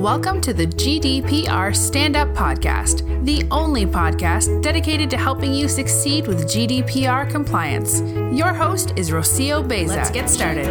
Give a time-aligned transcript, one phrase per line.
[0.00, 6.26] Welcome to the GDPR Stand Up Podcast, the only podcast dedicated to helping you succeed
[6.26, 8.00] with GDPR compliance.
[8.34, 9.96] Your host is Rocio Baeza.
[9.96, 10.64] Let's get started.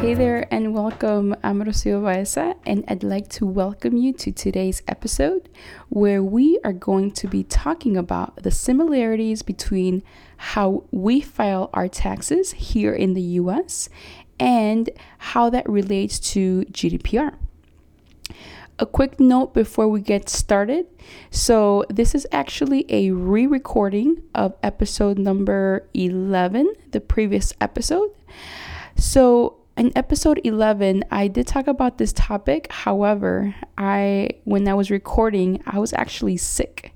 [0.00, 1.36] Hey there, and welcome.
[1.44, 5.48] I'm Rocio Baeza, and I'd like to welcome you to today's episode
[5.88, 10.02] where we are going to be talking about the similarities between
[10.38, 13.90] how we file our taxes here in the US
[14.40, 17.36] and how that relates to GDPR.
[18.78, 20.86] A quick note before we get started.
[21.30, 28.10] So, this is actually a re recording of episode number 11, the previous episode.
[28.96, 34.90] So, in episode 11 i did talk about this topic however i when i was
[34.90, 36.92] recording i was actually sick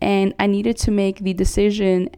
[0.00, 2.08] and i needed to make the decision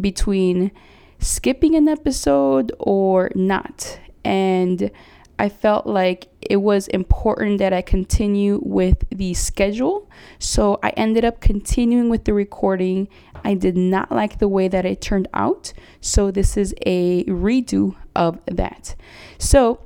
[0.00, 0.70] between
[1.18, 4.90] skipping an episode or not and
[5.38, 10.08] I felt like it was important that I continue with the schedule.
[10.38, 13.08] So I ended up continuing with the recording.
[13.44, 15.72] I did not like the way that it turned out.
[16.00, 18.94] So this is a redo of that.
[19.38, 19.80] So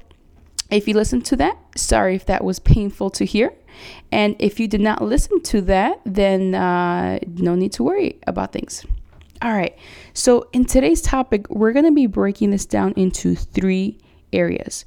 [0.70, 3.54] if you listened to that, sorry if that was painful to hear.
[4.10, 8.52] And if you did not listen to that, then uh, no need to worry about
[8.52, 8.84] things.
[9.42, 9.76] All right.
[10.12, 13.98] So in today's topic, we're going to be breaking this down into three
[14.32, 14.84] areas.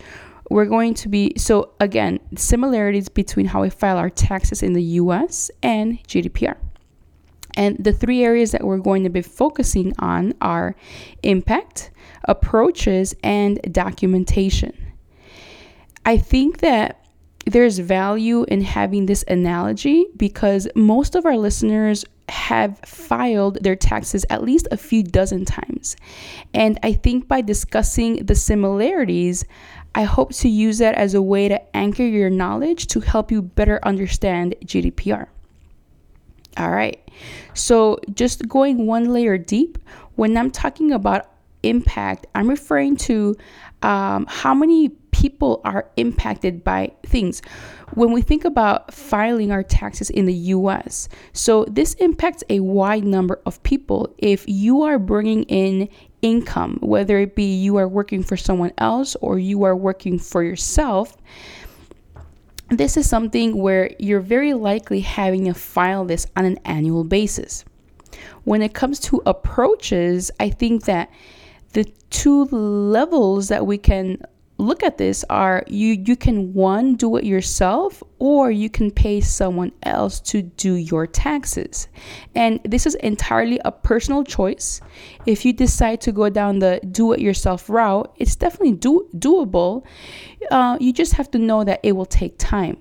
[0.49, 4.83] We're going to be, so again, similarities between how we file our taxes in the
[4.83, 6.57] US and GDPR.
[7.55, 10.75] And the three areas that we're going to be focusing on are
[11.23, 11.91] impact,
[12.23, 14.75] approaches, and documentation.
[16.05, 17.05] I think that
[17.45, 24.25] there's value in having this analogy because most of our listeners have filed their taxes
[24.29, 25.95] at least a few dozen times.
[26.53, 29.45] And I think by discussing the similarities,
[29.95, 33.41] I hope to use that as a way to anchor your knowledge to help you
[33.41, 35.27] better understand GDPR.
[36.57, 36.99] All right,
[37.53, 39.77] so just going one layer deep,
[40.15, 41.31] when I'm talking about
[41.63, 43.35] impact, I'm referring to
[43.81, 47.41] um, how many people are impacted by things.
[47.93, 53.03] When we think about filing our taxes in the US, so this impacts a wide
[53.03, 54.13] number of people.
[54.17, 55.89] If you are bringing in
[56.21, 60.43] income, whether it be you are working for someone else or you are working for
[60.43, 61.17] yourself,
[62.69, 67.65] this is something where you're very likely having to file this on an annual basis.
[68.43, 71.09] When it comes to approaches, I think that
[71.73, 74.17] the two levels that we can
[74.59, 79.21] look at this are you you can one do it yourself or you can pay
[79.21, 81.87] someone else to do your taxes.
[82.35, 84.81] And this is entirely a personal choice.
[85.25, 89.85] If you decide to go down the do it yourself route it's definitely do, doable.
[90.51, 92.77] Uh, you just have to know that it will take time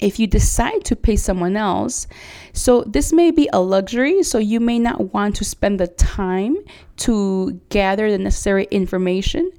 [0.00, 2.06] if you decide to pay someone else.
[2.52, 6.56] So, this may be a luxury, so you may not want to spend the time
[6.98, 9.50] to gather the necessary information,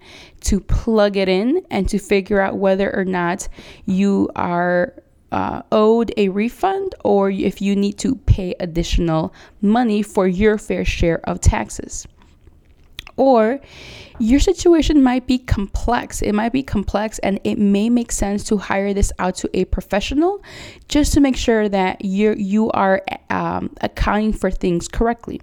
[0.41, 3.47] to plug it in, and to figure out whether or not
[3.85, 4.93] you are
[5.31, 10.85] uh, owed a refund or if you need to pay additional money for your fair
[10.85, 12.07] share of taxes.
[13.17, 13.59] Or
[14.19, 16.21] your situation might be complex.
[16.21, 19.65] It might be complex, and it may make sense to hire this out to a
[19.65, 20.43] professional
[20.87, 25.41] just to make sure that you you are um, accounting for things correctly.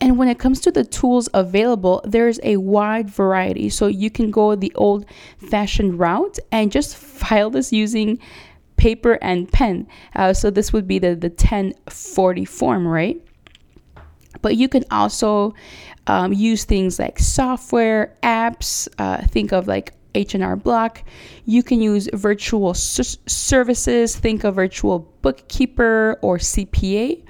[0.00, 3.68] And when it comes to the tools available, there's a wide variety.
[3.68, 5.06] So you can go the old
[5.38, 8.18] fashioned route and just file this using
[8.76, 9.86] paper and pen.
[10.14, 13.22] Uh, so this would be the, the 1040 form, right?
[14.42, 15.54] But you can also
[16.06, 21.02] um, use things like software, apps, uh, think of like H&R Block.
[21.44, 27.22] You can use virtual s- services, think of virtual bookkeeper or CPA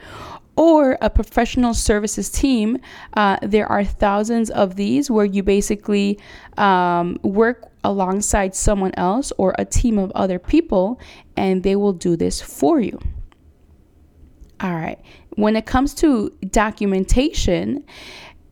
[0.57, 2.79] or a professional services team.
[3.15, 6.19] Uh, there are thousands of these where you basically
[6.57, 11.01] um, work alongside someone else or a team of other people
[11.37, 12.99] and they will do this for you.
[14.61, 14.99] All right.
[15.37, 17.85] When it comes to documentation,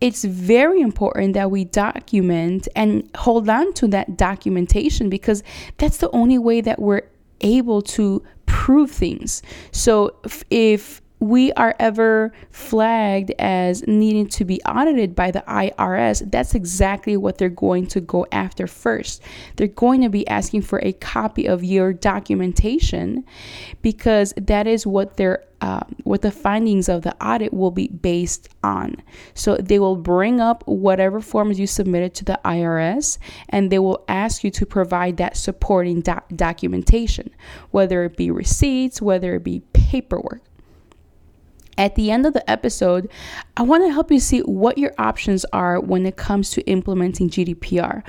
[0.00, 5.44] it's very important that we document and hold on to that documentation because
[5.78, 7.02] that's the only way that we're
[7.40, 9.42] able to prove things.
[9.70, 16.28] So if, if we are ever flagged as needing to be audited by the IRS,
[16.32, 19.22] that's exactly what they're going to go after first.
[19.54, 23.24] They're going to be asking for a copy of your documentation
[23.82, 28.48] because that is what they're uh, what the findings of the audit will be based
[28.64, 28.96] on.
[29.34, 33.18] So they will bring up whatever forms you submitted to the IRS
[33.48, 37.30] and they will ask you to provide that supporting doc- documentation,
[37.70, 40.42] whether it be receipts, whether it be paperwork.
[41.78, 43.10] At the end of the episode,
[43.56, 47.30] I want to help you see what your options are when it comes to implementing
[47.30, 48.02] GDPR.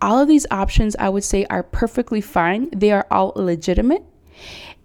[0.00, 4.04] All of these options, I would say, are perfectly fine, they are all legitimate.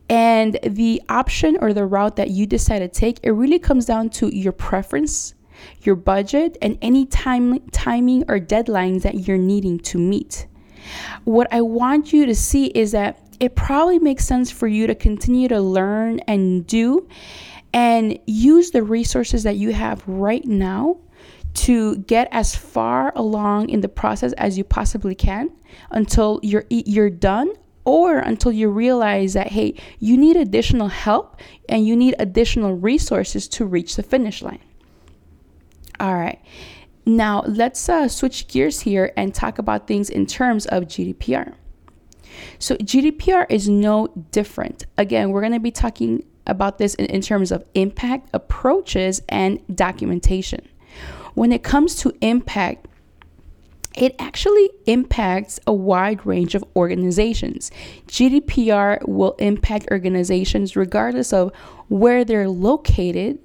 [0.09, 4.09] And the option or the route that you decide to take, it really comes down
[4.11, 5.33] to your preference,
[5.81, 10.47] your budget, and any time, timing or deadlines that you're needing to meet.
[11.25, 14.95] What I want you to see is that it probably makes sense for you to
[14.95, 17.07] continue to learn and do
[17.73, 20.97] and use the resources that you have right now
[21.53, 25.49] to get as far along in the process as you possibly can
[25.91, 27.51] until you're you're done
[27.83, 33.47] or until you realize that hey you need additional help and you need additional resources
[33.47, 34.59] to reach the finish line.
[35.99, 36.39] All right.
[37.05, 41.53] Now let's uh, switch gears here and talk about things in terms of gdpr
[42.59, 44.85] so gdpr is no different.
[44.97, 49.59] Again we're going to be talking about this in, in terms of impact, approaches, and
[49.75, 50.67] documentation.
[51.35, 52.87] When it comes to impact,
[53.95, 57.71] it actually impacts a wide range of organizations.
[58.07, 61.53] GDPR will impact organizations regardless of
[61.87, 63.39] where they're located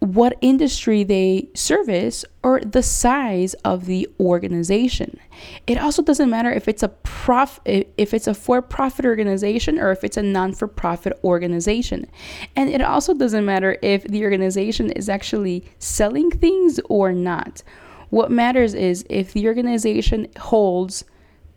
[0.00, 5.18] what industry they service or the size of the organization.
[5.66, 10.04] It also doesn't matter if it's a prof if it's a for-profit organization or if
[10.04, 12.06] it's a non-for-profit organization.
[12.54, 17.62] And it also doesn't matter if the organization is actually selling things or not.
[18.10, 21.04] What matters is if the organization holds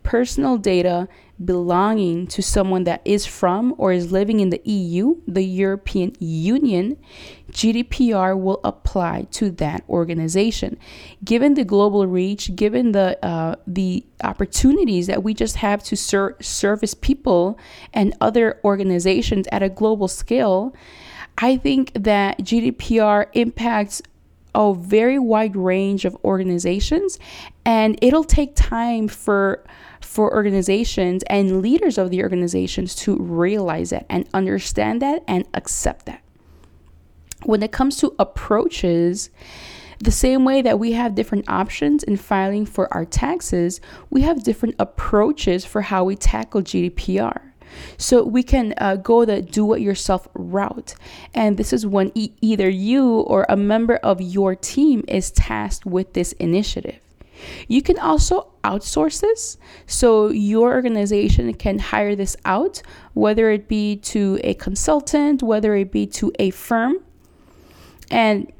[0.02, 1.08] personal data
[1.44, 6.96] belonging to someone that is from or is living in the EU, the European Union,
[7.50, 10.78] GDPR will apply to that organization.
[11.24, 16.36] Given the global reach, given the uh, the opportunities that we just have to ser-
[16.40, 17.58] service people
[17.92, 20.74] and other organizations at a global scale,
[21.38, 24.02] I think that GDPR impacts
[24.54, 27.18] a very wide range of organizations
[27.64, 29.64] and it'll take time for
[30.00, 36.06] for organizations and leaders of the organizations to realize that and understand that and accept
[36.06, 36.22] that.
[37.44, 39.30] When it comes to approaches,
[40.00, 44.42] the same way that we have different options in filing for our taxes, we have
[44.42, 47.51] different approaches for how we tackle GDPR.
[47.96, 50.94] So we can uh, go the do it yourself route.
[51.34, 55.86] And this is when e- either you or a member of your team is tasked
[55.86, 56.98] with this initiative.
[57.68, 59.58] You can also outsource this.
[59.86, 62.82] So your organization can hire this out,
[63.14, 66.98] whether it be to a consultant, whether it be to a firm.
[68.10, 68.52] And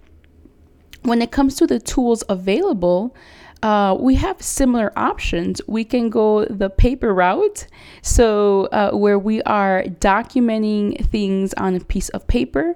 [1.02, 3.14] when it comes to the tools available,
[3.62, 5.60] uh, we have similar options.
[5.68, 7.66] We can go the paper route,
[8.02, 12.74] so uh, where we are documenting things on a piece of paper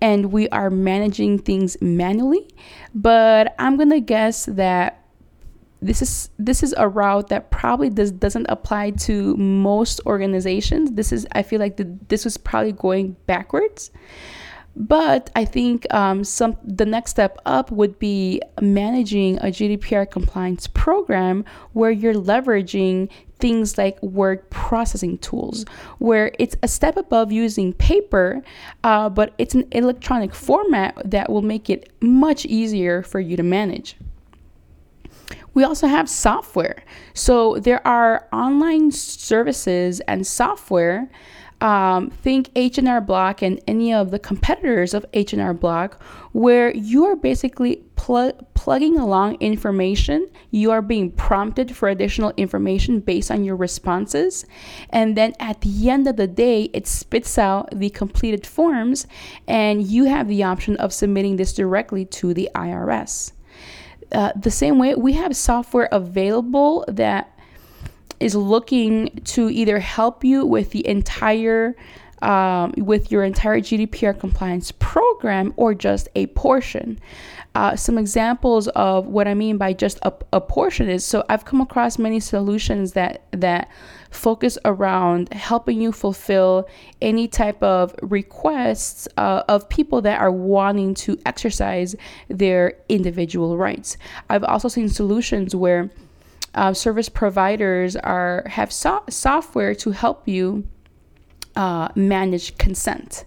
[0.00, 2.46] and we are managing things manually.
[2.94, 5.04] But I'm gonna guess that
[5.80, 10.92] this is this is a route that probably does doesn't apply to most organizations.
[10.92, 13.90] This is I feel like the, this was probably going backwards.
[14.78, 20.68] But I think um, some the next step up would be managing a GDPR compliance
[20.68, 25.64] program where you're leveraging things like word processing tools,
[25.98, 28.40] where it's a step above using paper,
[28.84, 33.42] uh, but it's an electronic format that will make it much easier for you to
[33.42, 33.96] manage.
[35.54, 36.84] We also have software.
[37.14, 41.10] So there are online services and software.
[41.60, 46.00] Um, think H&R Block and any of the competitors of H&R Block,
[46.30, 50.28] where you are basically pl- plugging along information.
[50.52, 54.46] You are being prompted for additional information based on your responses,
[54.90, 59.08] and then at the end of the day, it spits out the completed forms,
[59.48, 63.32] and you have the option of submitting this directly to the IRS.
[64.12, 67.37] Uh, the same way we have software available that
[68.20, 71.76] is looking to either help you with the entire
[72.22, 76.98] um, with your entire GDPR compliance program or just a portion.
[77.54, 81.44] Uh, some examples of what I mean by just a, a portion is so I've
[81.44, 83.70] come across many solutions that that
[84.10, 86.68] focus around helping you fulfill
[87.02, 91.94] any type of requests uh, of people that are wanting to exercise
[92.28, 93.96] their individual rights.
[94.30, 95.90] I've also seen solutions where
[96.58, 100.66] uh, service providers are have so- software to help you
[101.54, 103.24] uh, manage consent.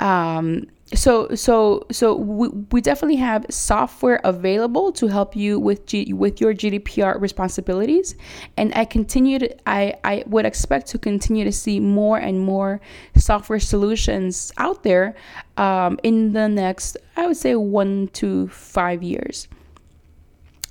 [0.00, 6.12] Um, so so so we, we definitely have software available to help you with G,
[6.14, 8.14] with your GDPR responsibilities
[8.56, 12.80] and I continue to I I would expect to continue to see more and more
[13.16, 15.16] software solutions out there
[15.56, 19.48] um, in the next I would say 1 to 5 years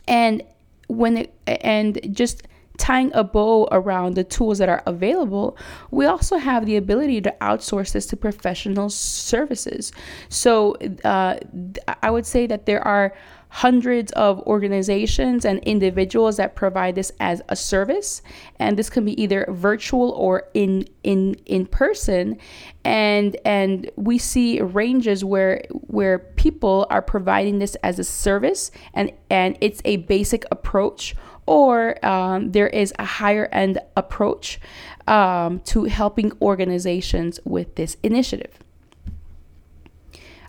[0.07, 0.43] and
[0.87, 2.43] when it and just
[2.77, 5.57] tying a bow around the tools that are available,
[5.91, 9.91] we also have the ability to outsource this to professional services.
[10.29, 11.37] So uh,
[12.03, 13.13] I would say that there are
[13.55, 18.21] hundreds of organizations and individuals that provide this as a service
[18.59, 22.37] and this can be either virtual or in in in person
[22.83, 29.09] and and we see ranges where where people are providing this as a service and
[29.29, 34.59] and it's a basic approach or um, there is a higher end approach
[35.07, 38.64] um, to helping organizations with this initiative.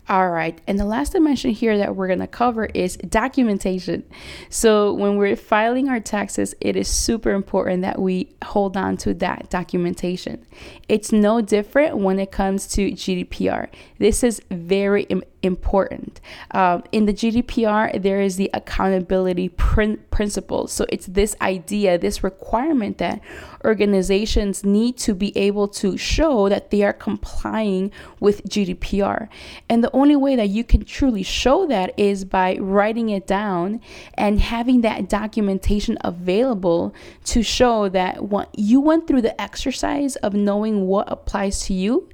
[0.09, 4.05] All right, and the last dimension here that we're gonna cover is documentation.
[4.51, 9.15] So, when we're filing our taxes, it is super important that we hold on to
[9.15, 10.47] that documentation.
[10.89, 13.69] It's no different when it comes to GDPR.
[13.99, 15.09] This is very
[15.47, 16.21] important.
[16.50, 20.67] Um, in the GDPR, there is the accountability prin- principle.
[20.67, 23.21] So it's this idea, this requirement that
[23.65, 29.29] organizations need to be able to show that they are complying with GDPR.
[29.69, 33.81] And the only way that you can truly show that is by writing it down
[34.15, 40.35] and having that documentation available to show that what you went through the exercise of
[40.35, 42.09] knowing what applies to you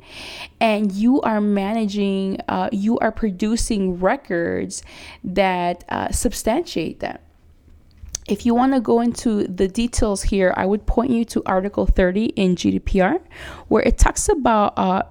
[0.60, 4.82] and you are managing, uh, you are producing records
[5.22, 7.16] that uh, substantiate them.
[8.26, 11.86] If you want to go into the details here, I would point you to Article
[11.86, 13.20] 30 in GDPR,
[13.68, 15.04] where it talks about uh,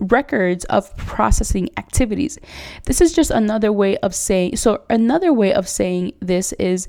[0.00, 2.38] records of processing activities.
[2.84, 6.86] This is just another way of saying, so another way of saying this is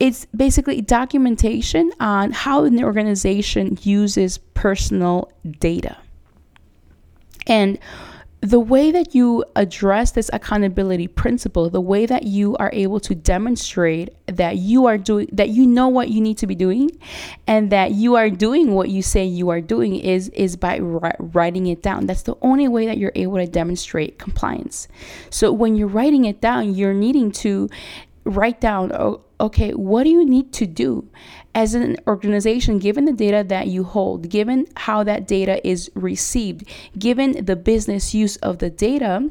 [0.00, 5.98] it's basically documentation on how an organization uses personal data.
[7.46, 7.78] And
[8.40, 13.14] the way that you address this accountability principle, the way that you are able to
[13.14, 16.88] demonstrate that you are doing, that you know what you need to be doing,
[17.48, 21.66] and that you are doing what you say you are doing is is by writing
[21.66, 22.06] it down.
[22.06, 24.86] That's the only way that you're able to demonstrate compliance.
[25.30, 27.68] So when you're writing it down, you're needing to
[28.24, 28.92] write down,
[29.40, 31.08] okay, what do you need to do?
[31.58, 36.62] As an organization, given the data that you hold, given how that data is received,
[36.96, 39.28] given the business use of the data,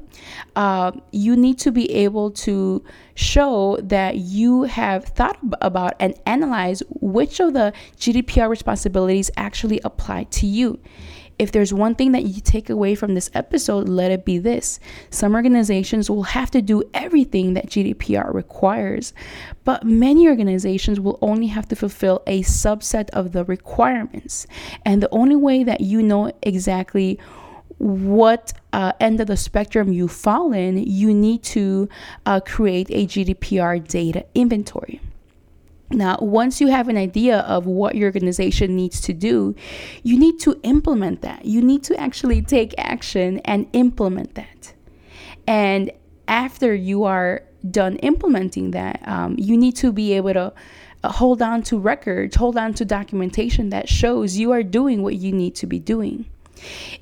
[0.57, 2.84] uh, you need to be able to
[3.15, 10.25] show that you have thought about and analyze which of the GDPR responsibilities actually apply
[10.25, 10.81] to you.
[11.39, 14.79] If there's one thing that you take away from this episode, let it be this.
[15.12, 19.13] Some organizations will have to do everything that GDPR requires,
[19.63, 24.48] but many organizations will only have to fulfill a subset of the requirements.
[24.84, 27.20] And the only way that you know exactly
[27.77, 31.88] what uh, end of the spectrum you fall in, you need to
[32.25, 35.01] uh, create a GDPR data inventory.
[35.89, 39.56] Now, once you have an idea of what your organization needs to do,
[40.03, 41.46] you need to implement that.
[41.46, 44.74] You need to actually take action and implement that.
[45.48, 45.91] And
[46.27, 50.53] after you are done implementing that, um, you need to be able to
[51.03, 55.15] uh, hold on to records, hold on to documentation that shows you are doing what
[55.15, 56.25] you need to be doing.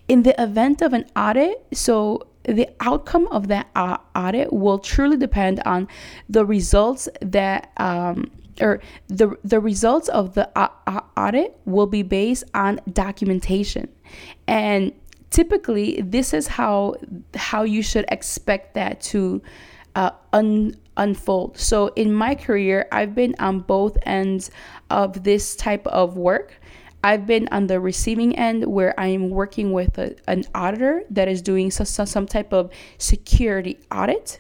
[0.08, 5.60] In the event of an audit, so the outcome of that audit will truly depend
[5.66, 5.88] on
[6.30, 7.72] the results that.
[7.78, 8.30] Um,
[8.62, 10.50] or the the results of the
[11.18, 13.90] audit will be based on documentation.
[14.48, 14.94] And
[15.30, 16.96] typically this is how
[17.36, 19.42] how you should expect that to
[19.96, 21.58] uh, un, unfold.
[21.58, 24.52] So in my career i've been on both ends
[24.90, 26.60] of this type of work.
[27.04, 31.28] I've been on the receiving end where I am working with a, an auditor that
[31.28, 34.40] is doing some, some type of security audit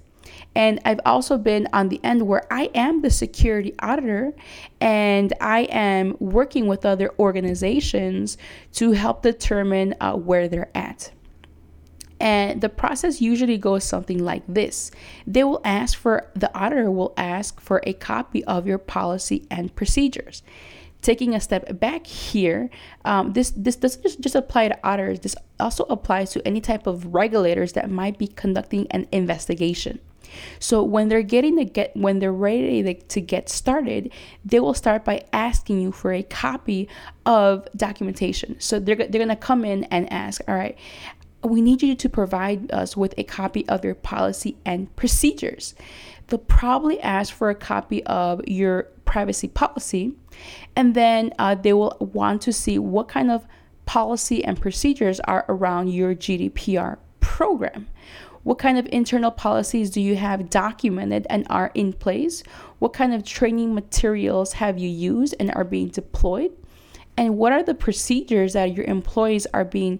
[0.55, 4.33] And I've also been on the end where I am the security auditor
[4.79, 8.37] and I am working with other organizations
[8.73, 11.11] to help determine uh, where they're at.
[12.19, 14.91] And the process usually goes something like this.
[15.27, 19.75] They will ask for, the auditor will ask for a copy of your policy and
[19.75, 20.41] procedures.
[21.01, 22.69] Taking a step back here,
[23.03, 25.19] um, this this doesn't just, just apply to auditors.
[25.19, 29.99] This also applies to any type of regulators that might be conducting an investigation.
[30.59, 34.11] So when they're getting to get when they're ready to, get started,
[34.43, 36.87] they will start by asking you for a copy
[37.25, 38.59] of documentation.
[38.59, 40.77] So they're they're gonna come in and ask, all right,
[41.43, 45.75] we need you to provide us with a copy of your policy and procedures.
[46.27, 50.13] They'll probably ask for a copy of your privacy policy,
[50.75, 53.45] and then uh, they will want to see what kind of
[53.85, 57.87] policy and procedures are around your GDPR program.
[58.45, 62.43] What kind of internal policies do you have documented and are in place?
[62.77, 66.51] What kind of training materials have you used and are being deployed?
[67.17, 69.99] and what are the procedures that your employees are being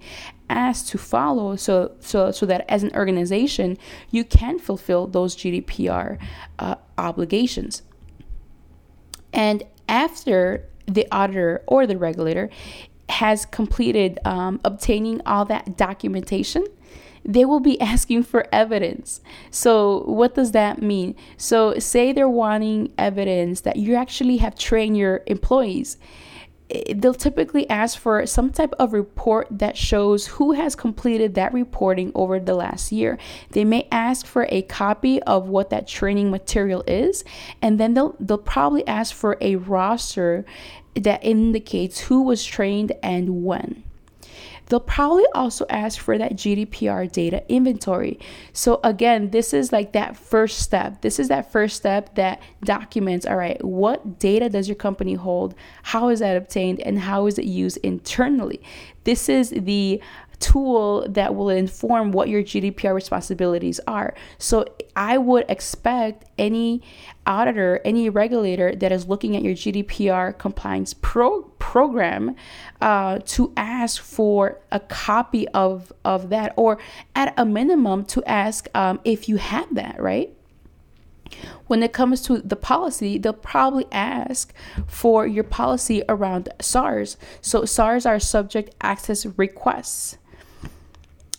[0.50, 3.78] asked to follow so so so that as an organization
[4.12, 6.20] you can fulfill those GDPR
[6.60, 7.84] uh, obligations
[9.32, 12.50] and after the auditor or the regulator
[13.10, 16.66] has completed um, obtaining all that documentation
[17.25, 19.22] they will be asking for evidence.
[19.50, 21.15] So, what does that mean?
[21.38, 25.98] So, say they're wanting evidence that you actually have trained your employees
[26.70, 31.53] eh, they'll typically ask for some type of report that shows who has completed that
[31.53, 33.17] reporting over the last year.
[33.51, 37.24] They may ask for a copy of what that training material is,
[37.62, 40.46] and then they'll they'll probably ask for a roster
[40.96, 43.85] that indicates who was trained and when.
[44.68, 48.20] They'll probably also ask for that GDPR data inventory.
[48.54, 51.02] So, again, this is like that first step.
[51.02, 55.56] This is that first step that documents all right, what data does your company hold?
[55.84, 56.80] How is that obtained?
[56.82, 58.62] And how is it used internally?
[59.04, 60.02] This is the
[60.39, 64.13] tool that will inform what your GDPR responsibilities are.
[64.38, 64.65] So
[64.96, 66.82] I would expect any
[67.25, 72.36] auditor, any regulator that is looking at your GDPR compliance pro- program
[72.82, 76.77] uh, to ask for a copy of, of that, or
[77.15, 80.32] at a minimum to ask um, if you have that, right?
[81.68, 84.54] When it comes to the policy, they'll probably ask
[84.88, 87.18] for your policy around SARS.
[87.42, 90.18] So, SARS are subject access requests.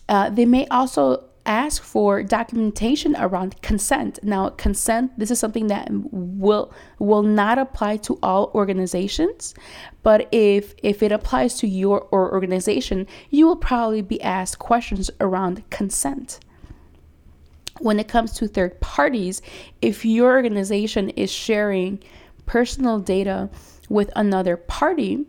[0.09, 4.19] Uh, they may also ask for documentation around consent.
[4.21, 9.55] Now, consent this is something that will will not apply to all organizations,
[10.03, 15.09] but if if it applies to your or organization, you will probably be asked questions
[15.19, 16.39] around consent.
[17.79, 19.41] When it comes to third parties,
[19.81, 21.99] if your organization is sharing
[22.45, 23.49] personal data
[23.87, 25.25] with another party,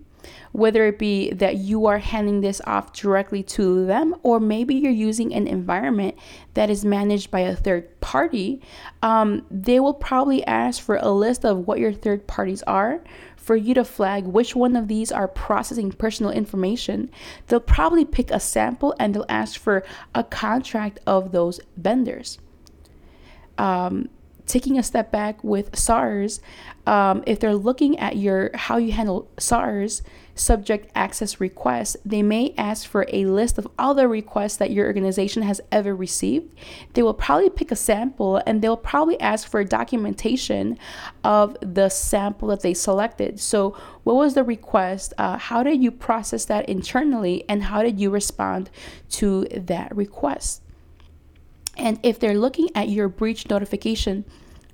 [0.53, 4.91] whether it be that you are handing this off directly to them, or maybe you're
[4.91, 6.17] using an environment
[6.55, 8.61] that is managed by a third party,
[9.03, 13.01] um, they will probably ask for a list of what your third parties are
[13.37, 17.11] for you to flag which one of these are processing personal information.
[17.47, 22.39] They'll probably pick a sample and they'll ask for a contract of those vendors.
[23.57, 24.11] Um,
[24.49, 26.41] taking a step back with SARS,
[26.87, 30.03] um, if they're looking at your how you handle SARS,
[30.35, 34.87] subject access requests, they may ask for a list of all the requests that your
[34.87, 36.51] organization has ever received.
[36.95, 40.79] They will probably pick a sample and they'll probably ask for documentation
[41.23, 43.41] of the sample that they selected.
[43.41, 45.13] So, what was the request?
[45.19, 47.45] Uh, how did you process that internally?
[47.49, 48.71] And how did you respond
[49.11, 50.63] to that request?
[51.79, 54.25] And if they're looking at your breach notification,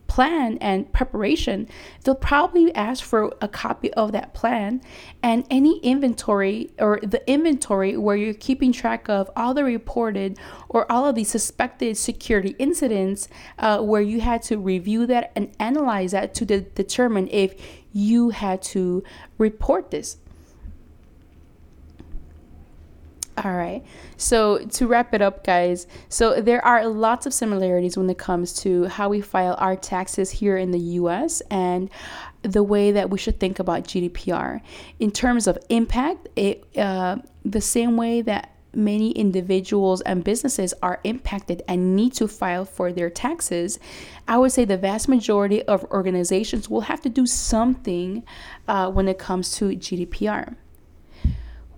[0.06, 1.68] plan and preparation,
[2.02, 4.80] they'll probably ask for a copy of that plan
[5.22, 10.38] and any inventory or the inventory where you're keeping track of all the reported
[10.68, 15.50] or all of the suspected security incidents uh, where you had to review that and
[15.58, 17.54] analyze that to de- determine if
[17.92, 19.02] you had to
[19.38, 20.18] report this.
[23.42, 23.82] All right.
[24.16, 28.52] So to wrap it up, guys, so there are lots of similarities when it comes
[28.60, 31.90] to how we file our taxes here in the US and
[32.42, 34.60] the way that we should think about GDPR.
[35.00, 41.00] In terms of impact, it uh, the same way that many individuals and businesses are
[41.04, 43.78] impacted and need to file for their taxes,
[44.28, 48.24] I would say the vast majority of organizations will have to do something
[48.68, 50.56] uh, when it comes to GDPR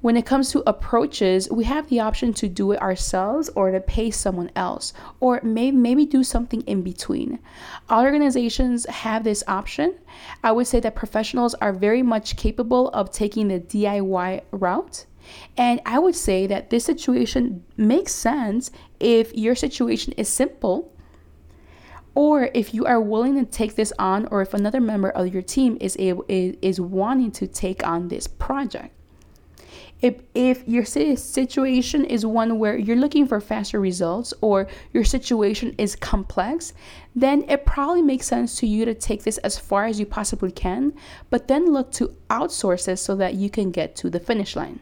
[0.03, 3.81] When it comes to approaches, we have the option to do it ourselves or to
[3.81, 7.39] pay someone else, or maybe, maybe do something in between.
[7.89, 9.95] All organizations have this option.
[10.45, 15.07] I would say that professionals are very much capable of taking the DIY route.
[15.57, 20.93] And I would say that this situation makes sense if your situation is simple
[22.15, 25.43] or if you are willing to take this on or if another member of your
[25.43, 28.96] team is able is, is wanting to take on this project
[30.03, 35.75] if, if your situation is one where you're looking for faster results or your situation
[35.79, 36.75] is complex,
[37.15, 40.53] then it probably makes sense to you to take this as far as you possibly
[40.53, 40.93] can,
[41.31, 44.81] but then look to outsource this so that you can get to the finish line.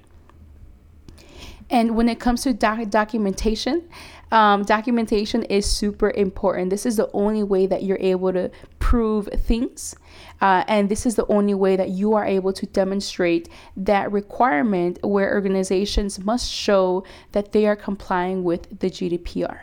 [1.71, 3.89] And when it comes to doc- documentation,
[4.33, 6.71] um, documentation is super important.
[6.71, 9.95] This is the only way that you're able to prove things.
[10.41, 14.99] Uh, and this is the only way that you are able to demonstrate that requirement
[15.03, 19.59] where organizations must show that they are complying with the GDPR.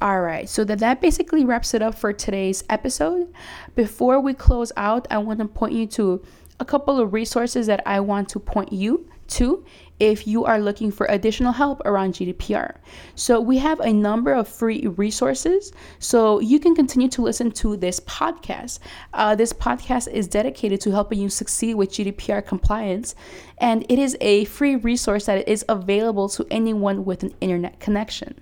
[0.00, 3.32] All right, so that, that basically wraps it up for today's episode.
[3.76, 6.24] Before we close out, I want to point you to
[6.58, 9.64] a couple of resources that I want to point you to
[10.00, 12.76] if you are looking for additional help around GDPR.
[13.14, 15.72] So, we have a number of free resources.
[15.98, 18.80] So, you can continue to listen to this podcast.
[19.12, 23.14] Uh, this podcast is dedicated to helping you succeed with GDPR compliance,
[23.58, 28.40] and it is a free resource that is available to anyone with an internet connection.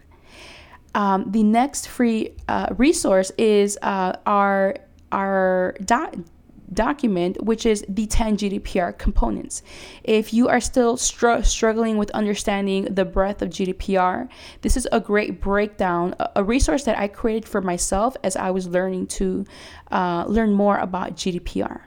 [0.95, 4.77] Um, the next free uh, resource is uh, our
[5.13, 6.15] our dot
[6.73, 9.63] document, which is the 10 GDPR components.
[10.05, 14.29] If you are still str- struggling with understanding the breadth of GDPR,
[14.63, 18.51] this is a great breakdown, a, a resource that I created for myself as I
[18.51, 19.45] was learning to
[19.91, 21.83] uh, learn more about GDPR.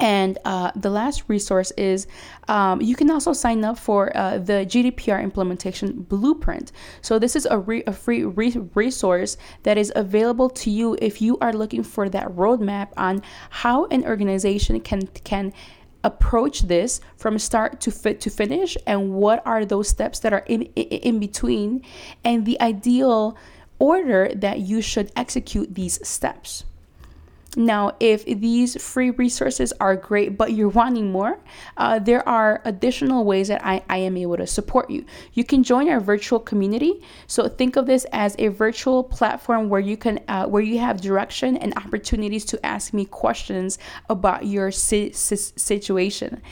[0.00, 2.08] And uh, the last resource is
[2.48, 6.72] um, you can also sign up for uh, the GDPR implementation blueprint.
[7.00, 11.22] So, this is a, re- a free re- resource that is available to you if
[11.22, 15.52] you are looking for that roadmap on how an organization can, can
[16.02, 20.44] approach this from start to fit to finish and what are those steps that are
[20.46, 21.82] in, in, in between
[22.24, 23.36] and the ideal
[23.78, 26.64] order that you should execute these steps.
[27.56, 31.38] Now, if these free resources are great, but you're wanting more,
[31.76, 35.04] uh, there are additional ways that I, I am able to support you.
[35.34, 37.02] You can join our virtual community.
[37.26, 41.00] So think of this as a virtual platform where you can, uh, where you have
[41.00, 46.42] direction and opportunities to ask me questions about your si- si- situation.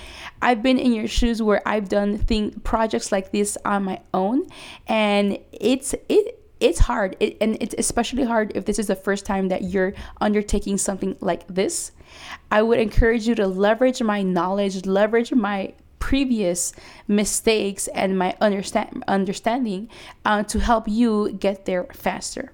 [0.41, 4.47] I've been in your shoes where I've done thing projects like this on my own,
[4.87, 9.27] and it's it it's hard it, and it's especially hard if this is the first
[9.27, 11.93] time that you're undertaking something like this
[12.51, 16.73] i would encourage you to leverage my knowledge leverage my previous
[17.07, 19.89] mistakes and my understand understanding
[20.25, 22.53] uh, to help you get there faster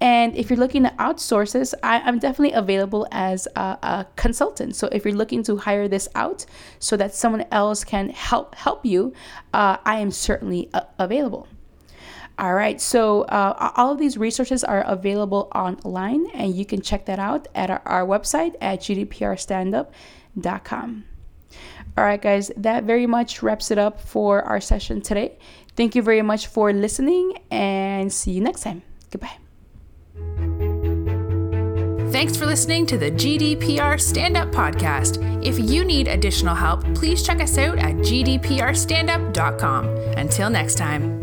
[0.00, 4.74] and if you're looking to outsource this, I, am definitely available as a, a, consultant.
[4.74, 6.46] So if you're looking to hire this out
[6.78, 9.12] so that someone else can help help you,
[9.52, 11.46] uh, I am certainly uh, available.
[12.40, 17.04] All right, so uh, all of these resources are available online, and you can check
[17.04, 21.04] that out at our, our website at gdprstandup.com.
[21.98, 25.36] All right, guys, that very much wraps it up for our session today.
[25.76, 28.80] Thank you very much for listening, and see you next time.
[29.10, 29.36] Goodbye.
[32.10, 35.44] Thanks for listening to the GDPR Stand Up podcast.
[35.44, 39.84] If you need additional help, please check us out at gdprstandup.com.
[40.16, 41.19] Until next time.